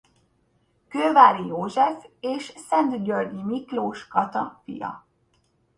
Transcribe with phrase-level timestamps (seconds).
[0.87, 5.05] Kőváry József és Szentgyörgyi Miklós Kata fia.